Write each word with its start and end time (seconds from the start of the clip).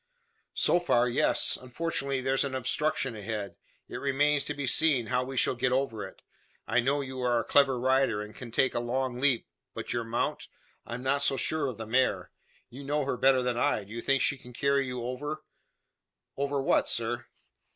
"So 0.55 0.79
far, 0.79 1.07
yes. 1.07 1.59
Unfortunately 1.61 2.21
there's 2.21 2.43
an 2.43 2.55
obstruction 2.55 3.15
ahead. 3.15 3.55
It 3.87 3.97
remains 3.97 4.43
to 4.45 4.55
be 4.55 4.65
seen 4.65 5.05
how 5.05 5.23
we 5.23 5.37
shall 5.37 5.53
get 5.53 5.71
over 5.71 6.03
it. 6.03 6.23
I 6.65 6.79
know 6.79 7.01
you 7.01 7.21
are 7.21 7.37
a 7.39 7.43
clever 7.43 7.79
rider, 7.79 8.19
and 8.19 8.33
can 8.33 8.49
take 8.49 8.73
a 8.73 8.79
long 8.79 9.19
leap. 9.19 9.47
But 9.75 9.93
your 9.93 10.03
mount? 10.03 10.47
I'm 10.87 11.03
not 11.03 11.21
so 11.21 11.37
sure 11.37 11.67
of 11.67 11.77
the 11.77 11.85
mare. 11.85 12.31
You 12.71 12.83
know 12.83 13.05
her 13.05 13.15
better 13.15 13.43
than 13.43 13.59
I. 13.59 13.83
Do 13.83 13.91
you 13.93 14.01
think 14.01 14.23
she 14.23 14.37
can 14.39 14.53
carry 14.53 14.87
you 14.87 15.03
over" 15.03 15.43
"Over 16.35 16.59
what, 16.63 16.89
sir?" 16.89 17.27